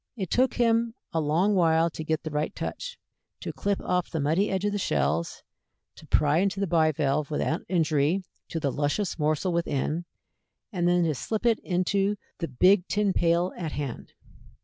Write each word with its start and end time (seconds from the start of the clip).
It 0.17 0.31
took 0.31 0.55
him 0.55 0.95
a 1.13 1.21
long 1.21 1.53
while 1.53 1.91
to 1.91 2.03
get 2.03 2.23
the 2.23 2.31
right 2.31 2.55
touch, 2.55 2.97
to 3.39 3.53
clip 3.53 3.79
off 3.81 4.09
the 4.09 4.19
muddy 4.19 4.49
edge 4.49 4.65
of 4.65 4.71
the 4.71 4.79
shells, 4.79 5.43
to 5.95 6.07
pry 6.07 6.39
into 6.39 6.59
the 6.59 6.65
bivalve 6.65 7.29
without 7.29 7.61
injury 7.69 8.23
to 8.49 8.59
the 8.59 8.71
luscious 8.71 9.19
morsel 9.19 9.53
within, 9.53 10.05
and 10.73 10.87
then 10.87 11.03
to 11.03 11.13
slip 11.13 11.45
it 11.45 11.59
into 11.59 12.15
the 12.39 12.47
big 12.47 12.87
tin 12.87 13.13
pail 13.13 13.53
at 13.55 13.73
hand. 13.73 14.13